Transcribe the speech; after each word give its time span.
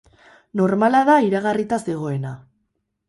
Normala 0.61 1.01
da, 1.09 1.17
iragarrita 1.27 1.79
zegoena. 1.85 2.33